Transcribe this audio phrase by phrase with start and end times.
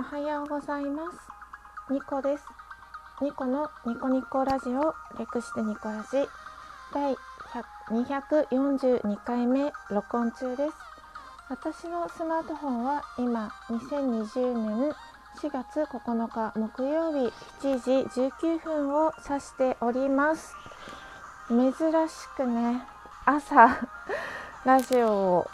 [0.00, 1.18] おはようございます。
[1.92, 2.44] ニコです。
[3.20, 6.28] ニコのニコニコラジオ略してニコラジ。
[6.94, 7.16] 第
[7.90, 10.74] 242回目録音中です。
[11.48, 14.94] 私のスマートフォンは今2020年
[15.42, 20.54] 4月9日木曜日7時19分を指しております。
[21.48, 22.82] 珍しくね
[23.24, 23.76] 朝
[24.64, 25.08] ラジオ
[25.38, 25.50] を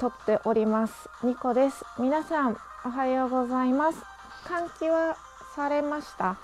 [0.00, 1.08] 撮っております。
[1.22, 1.84] ニコです。
[2.00, 3.98] 皆さんおはようございます。
[4.44, 5.16] 換気は
[5.54, 6.36] されました？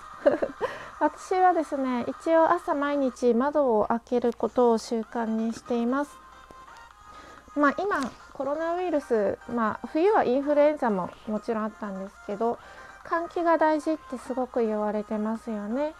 [0.99, 6.17] 私はですね一応朝毎日窓を開けることを習慣にしています。
[7.55, 8.01] まあ今
[8.33, 12.59] コロナウイルスまあ冬はインフルエンザももちろんあったんですけど
[13.05, 15.95] 換気が大事ってすごく言われてますよね。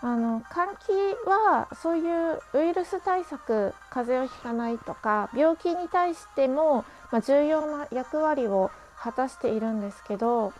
[0.00, 0.76] あの換
[1.24, 8.70] 気はそういうウイルス対策風邪をひかないとか病気に対しても、まあ、重要な役割を
[9.08, 10.52] 果たしているんですけど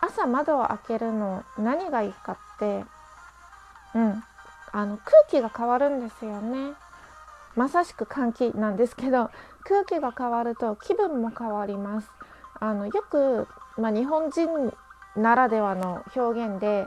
[0.00, 2.84] 朝窓を開けるの何がいいかって
[3.94, 4.24] うん
[4.72, 6.74] あの空気が変わるんですよね。
[7.56, 9.30] まさしく換気なんですけど
[9.64, 12.08] 空気が変わると気分も変わります。
[12.60, 14.72] あのよく、まあ、日本人
[15.16, 16.86] ならではの表現で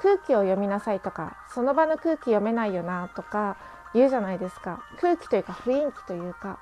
[0.00, 3.58] 空気を読みなさいとかその場の空気読めないよなとか
[3.92, 4.82] 言うじゃないですか。
[5.00, 6.58] 空気というか雰囲気というか。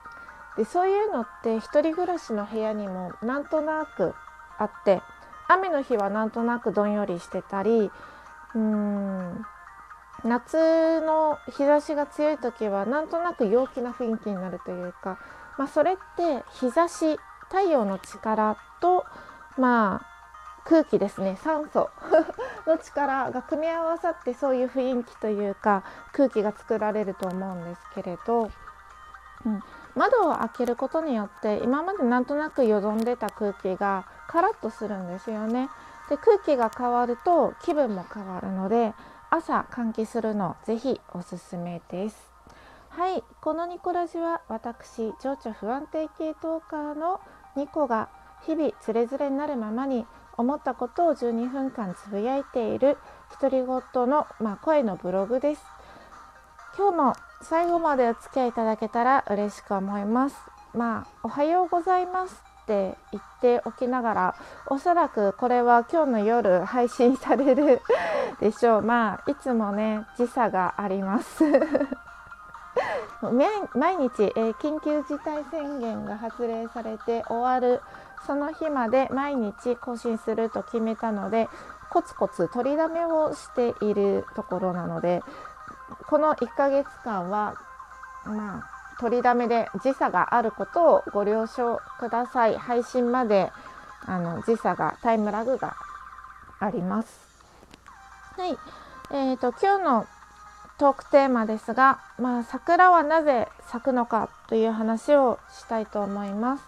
[0.59, 4.15] でそういうのって1人暮らしの部屋にもなんとなく
[4.59, 5.01] あって
[5.49, 7.91] 雨の日はなんとなくどんよりしてたり
[8.55, 9.47] うーん
[10.25, 15.19] 夏の日差しが強い時はなんとなく陽気な雰囲気になるというか、
[15.59, 19.07] まあ、それって日差し太陽の力と
[19.57, 20.19] まあ
[20.65, 21.39] 空気ですね。
[21.43, 21.89] 酸素
[22.67, 28.51] の力が組み合わさってそういう雰囲気というか空気が作られると思うんですけれど、
[29.47, 29.63] うん、
[29.95, 35.69] 窓を開けることによって今までなんとなくよどんでた空気がカラッとするんですよね。
[36.09, 38.95] で空気が変わると気分も変わるので
[39.31, 42.33] 朝換気するのぜひおすすめです。
[42.91, 47.21] はい、このニコラジは私情緒不安定系トーカーの
[47.57, 48.09] ニコが
[48.47, 50.07] 日々つれづれになるままに
[50.37, 52.97] 思ったことを12分間つぶやいている
[53.41, 53.67] 独り言
[54.09, 55.63] の、まあ、声のブログです。
[56.79, 57.13] 今日も
[57.43, 60.37] 最後までお付き合いいただけたら嬉しく思います。
[60.73, 64.37] まあ、おはようございますって言っておきながら
[64.69, 67.81] おそらくこれは今日の夜配信される
[68.39, 71.43] でしょうまあいつもね時差があります
[73.75, 77.83] 毎日、えー、緊急事態宣言が発令されて終わる
[78.25, 81.49] その日まで毎日更新すると決めたので
[81.91, 85.25] コツコツ取りだめをしているところなので
[86.09, 87.55] この1ヶ月間は
[88.25, 92.57] まあ取りだめで時差があることをご了承ください。
[92.57, 93.51] 配信まで
[94.07, 95.77] あの時差がタイムラグが
[96.61, 97.21] あります。
[98.37, 98.59] はい。
[99.11, 100.07] えーと、と今日の
[100.79, 106.65] トークテーマですが、まあ、桜はなぜ咲くのかという話をしたいと思います。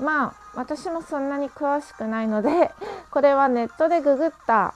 [0.00, 2.72] まあ私もそんなに詳しくないので
[3.10, 4.74] これはネットでググった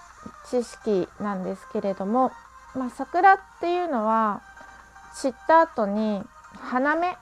[0.48, 2.30] 知識なんですけれども、
[2.76, 4.42] まあ、桜っていうのは
[5.14, 6.22] 散った後に
[6.60, 7.16] 花芽、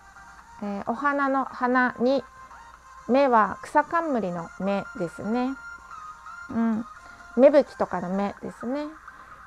[0.62, 2.25] えー、お花の花に
[3.09, 5.54] 芽は草冠の芽ですね。
[6.50, 6.84] うん、
[7.37, 8.87] 芽吹きとかの芽ですね。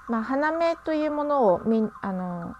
[0.07, 2.55] まあ、花芽というものをみあの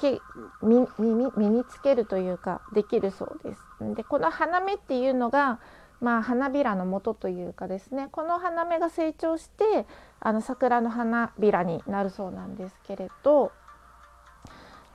[0.00, 0.20] き
[0.62, 3.60] 身につけるというかできるそうです。
[3.96, 5.58] でこの花芽っていうのが、
[6.02, 9.86] まあ、花びらの元というかですねこの花芽が成長して
[10.18, 13.52] あの桜の花びらになるそうなんですけれど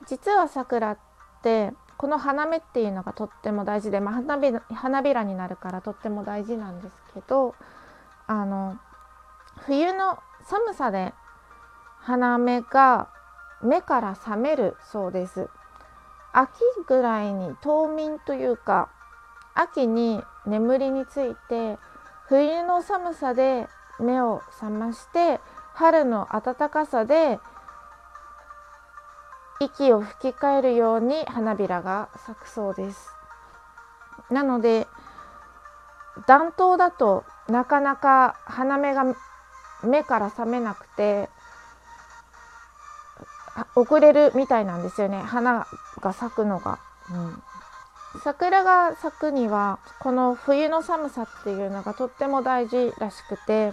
[0.06, 0.98] 実は桜っ
[1.42, 7.54] てこの花芽っていうのがとっても大事で、まあ、花びら花びらになるからとっても大事なんですけど
[8.26, 8.78] あの
[9.66, 11.14] 冬の寒さで
[12.00, 13.08] 花芽が
[13.62, 15.48] 目から覚めるそうです。
[16.32, 16.52] 秋
[16.86, 18.90] ぐらいに冬眠というか
[19.60, 21.78] 秋に眠りについて
[22.28, 23.66] 冬の寒さで
[23.98, 25.40] 目を覚まして
[25.74, 27.40] 春の暖かさで
[29.60, 33.08] 息を吹き替えるように花びらが咲くそうです。
[34.30, 34.86] なので
[36.28, 39.16] 暖冬だとなかなか花芽が
[39.82, 41.28] 目から覚めなくて
[43.74, 45.66] 遅れるみたいなんですよね花
[46.00, 46.78] が咲くのが。
[47.10, 47.42] うん
[48.22, 53.72] 桜が咲くにはこの冬の寒さっていうのがとっても大事らしくて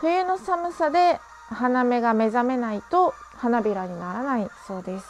[0.00, 1.18] 冬の寒さで
[1.48, 5.06] 花芽が目覚めないと花びらにならないそうです。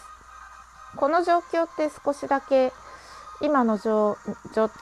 [0.97, 2.73] この状況って少しだけ
[3.41, 4.17] 今の状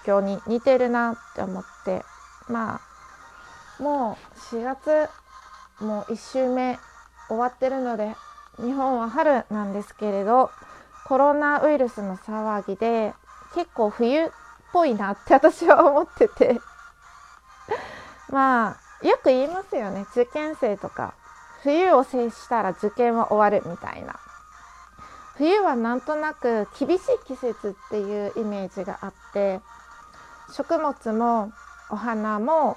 [0.04, 2.02] 況に似てるなって思って
[2.48, 2.81] ま
[3.78, 4.19] あも
[4.52, 5.08] う4月
[5.81, 6.78] もう1週目
[7.28, 8.14] 終わってるので
[8.56, 10.50] 日本は春なんですけれど
[11.06, 13.14] コロナウイルスの騒ぎで
[13.55, 14.31] 結構冬っ
[14.73, 16.61] ぽいなって私は思ってて。
[18.31, 20.06] まあよく言いますよね。
[20.12, 21.14] 受験生とか。
[21.62, 24.19] 冬を制したら受験は終わるみたいな。
[25.37, 29.61] 冬はなんとなく厳しい季節っていうイメージがあって。
[30.53, 31.53] 食物も
[31.91, 32.76] お花も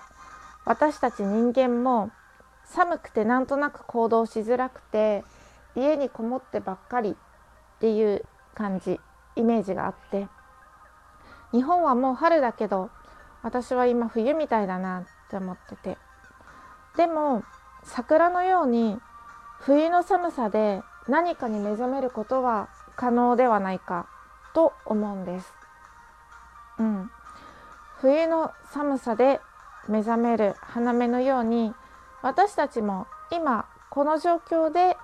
[0.65, 2.11] 私たち人間も
[2.65, 5.23] 寒くてなんとなく行動しづらくて
[5.75, 7.15] 家にこもってばっかりっ
[7.79, 8.23] ていう
[8.53, 8.99] 感じ
[9.35, 10.27] イメージがあって。
[11.53, 12.89] 日本はもう春だけど
[13.43, 15.97] 私は今冬みたいだなって思ってて。
[16.97, 17.43] でも
[17.83, 18.99] 桜のように
[19.59, 24.07] 冬の寒さで何かに目覚めることは可能ではないか
[24.53, 25.53] と思うんです。
[26.79, 27.11] うん、
[27.97, 29.39] 冬の寒さで
[29.87, 31.73] 目覚める花芽のように
[32.21, 34.97] 私たちも今この状況で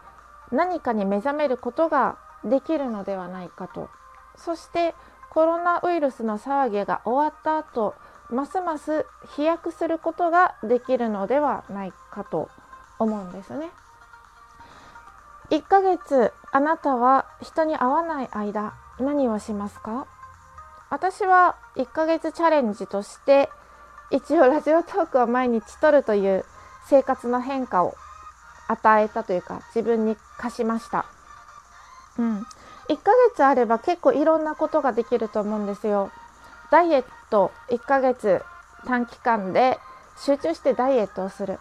[0.52, 3.90] 何かに目覚めることができるのではないかと。
[4.36, 4.96] そして
[5.30, 7.96] コロナウイルスの騒ぎが終わった後
[8.30, 9.06] ますます
[9.36, 12.50] 飛躍することができるのではないかと
[13.00, 13.70] 思うんですね。
[15.50, 20.06] 1ヶ月あなたは人に会わない間何をしますか？
[20.92, 23.50] 私は1ヶ月チャレンジとして
[24.12, 26.46] 一応ラジオトークを毎日撮るという
[26.86, 27.96] 生活の変化を
[28.68, 31.06] 与えたというか自分に課しました。
[32.18, 32.46] うん、
[32.90, 36.12] 1ヶ月あれば結構いろんなことができると思うんですよ。
[36.72, 38.42] ダイエット1ヶ月
[38.86, 39.80] 短期間で
[40.18, 41.60] 集中してダイエットをする。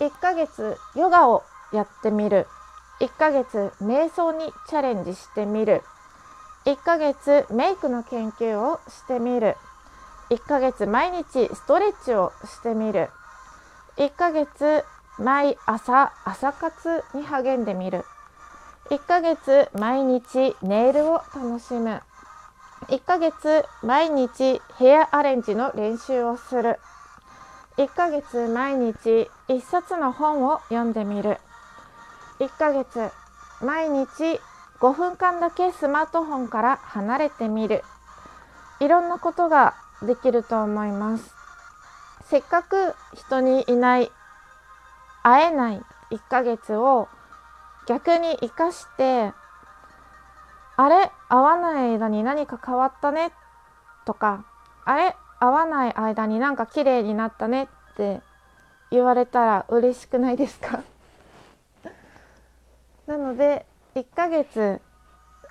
[0.00, 2.46] 1ヶ月ヨガをやってみる。
[3.00, 5.82] 1ヶ月瞑想にチャレンジしてみる。
[6.66, 9.56] 1ヶ月メイクの研究をしてみる。
[10.30, 13.08] 1ヶ月毎日ストレッチをしてみる。
[13.96, 14.84] 1ヶ月
[15.18, 18.04] 毎朝朝活に励んでみる。
[18.90, 22.02] 1ヶ月毎日ネイルを楽しむ。
[22.88, 26.80] 1ヶ月毎日ヘアアレンジの練習をする。
[27.76, 31.38] 1ヶ月毎日1冊の本を読んでみる。
[32.40, 33.12] 1ヶ月
[33.62, 34.40] 毎日
[34.80, 37.84] 5分間だけスマートフォンから離れてみる。
[38.80, 41.32] いろんなことができると思います。
[42.24, 44.10] せっかく人にいない
[45.22, 47.08] 会えない1ヶ月を
[47.90, 49.32] 逆に生かして
[50.76, 53.32] あれ会わない間に何か変わったね
[54.04, 54.44] とか
[54.84, 57.66] あれ会わない間になんか綺麗になったねっ
[57.96, 58.20] て
[58.92, 60.84] 言われたら嬉しくないですか？
[63.08, 63.66] なので
[63.96, 64.80] 1ヶ月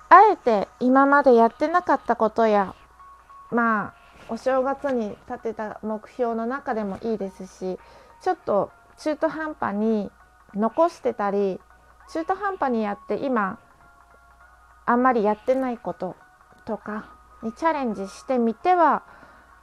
[0.08, 2.74] あえて今までやってなかったことや
[3.50, 3.92] まあ
[4.30, 7.78] お正月に立てた目標の中でもいいですし
[8.22, 10.10] ちょっと中途半端に
[10.54, 11.60] 残してたり
[12.12, 13.58] 中途半端にやって今
[14.84, 16.16] あんまりやってないこと
[16.64, 17.08] とか
[17.42, 19.02] にチャレンジしてみては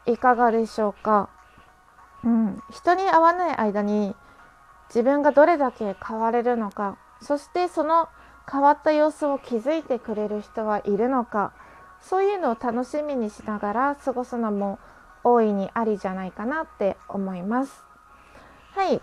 [0.06, 1.30] いかがでしょうか。
[2.24, 4.16] うん、人に会わない間に
[4.90, 8.10] 自分がどれだけ変われるのかそしてその
[8.52, 11.54] 変わった様子を気づいてくれる人はいるのか
[12.02, 14.80] そういうのを楽しみにしながら過ごすのも
[15.24, 17.84] 大いにありじゃないかなって思います。
[18.74, 19.02] はい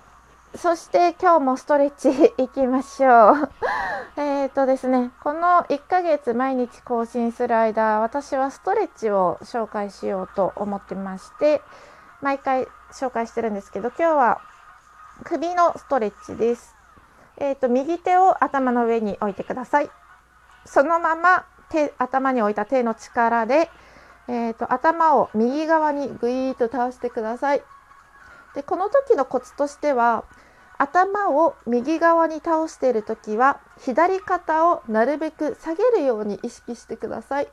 [0.56, 3.50] そして今日もストレッチいきましょう。
[4.16, 11.60] えっとですね、この1ヶ月毎日更新する間、私はストレッチを紹介しようと思ってまして、
[12.20, 14.40] 毎回紹介してるんですけど、今日は
[15.24, 16.76] 首のストレッチです。
[17.36, 19.90] えっと、右手を頭の上に置いてください。
[20.64, 23.68] そのまま手頭に置いた手の力で、
[24.28, 27.62] えーと頭を右側にぐいーっと倒してください。
[28.54, 30.24] でこの時のコツとしては
[30.78, 37.48] 頭を右側に倒している時は左肩をなるべく下げるように意識してください。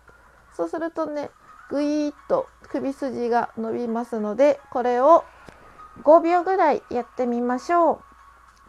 [0.53, 1.29] そうするとね
[1.69, 5.23] ぐいーっと首筋が伸びますのでこれを
[6.03, 8.01] 5秒ぐらいやってみましょ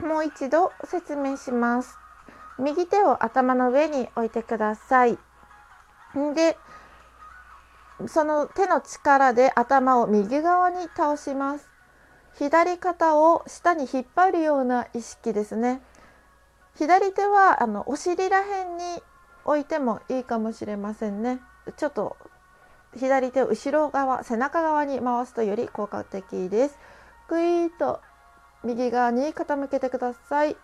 [0.01, 0.07] う。
[0.07, 1.99] もう一度説明します。
[2.59, 5.19] 右手を頭の上に置いてください。
[6.35, 6.59] で
[8.07, 11.72] その手の力で頭を右側に倒します。
[12.39, 15.81] 左肩を下に引っ張るような意識ですね。
[16.77, 18.85] 左手はあのお尻らへんに
[19.45, 21.41] 置いてもいいかもしれませんね。
[21.77, 22.17] ちょっと
[22.97, 26.79] 左手を後ろ側背中側に回すとより効果的です。
[27.29, 28.01] ぐいーっと
[28.65, 30.57] 右側に傾けてください。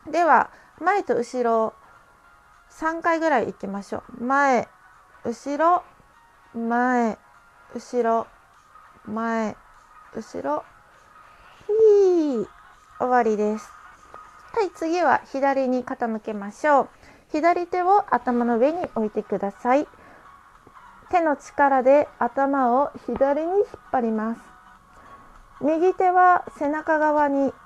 [0.08, 0.50] では
[0.80, 1.74] 前と後ろ
[2.70, 4.24] 3回ぐらいいきましょう。
[4.24, 4.68] 前
[5.24, 5.82] 後ろ
[6.54, 7.18] 前
[7.74, 8.26] 後ろ
[9.06, 9.56] 前
[10.14, 10.64] 後ろ。
[11.68, 12.46] いい
[12.98, 13.79] 終わりです。
[14.52, 16.88] はい次は左に傾けましょう。
[17.30, 19.86] 左手を頭の上に置いてください。
[21.08, 24.40] 手の力で頭を左に引っ張ります。
[25.60, 27.52] 右手は背中側に